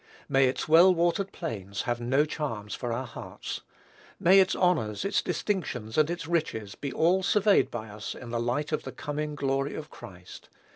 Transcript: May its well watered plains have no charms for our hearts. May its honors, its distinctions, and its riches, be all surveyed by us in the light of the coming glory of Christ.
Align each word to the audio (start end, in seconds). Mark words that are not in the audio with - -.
May 0.27 0.47
its 0.47 0.67
well 0.67 0.95
watered 0.95 1.31
plains 1.31 1.83
have 1.83 2.01
no 2.01 2.25
charms 2.25 2.73
for 2.73 2.91
our 2.91 3.05
hearts. 3.05 3.61
May 4.19 4.39
its 4.39 4.55
honors, 4.55 5.05
its 5.05 5.21
distinctions, 5.21 5.95
and 5.95 6.09
its 6.09 6.25
riches, 6.25 6.73
be 6.73 6.91
all 6.91 7.21
surveyed 7.21 7.69
by 7.69 7.87
us 7.87 8.15
in 8.15 8.31
the 8.31 8.39
light 8.41 8.71
of 8.71 8.81
the 8.81 8.91
coming 8.91 9.35
glory 9.35 9.75
of 9.75 9.91
Christ. 9.91 10.49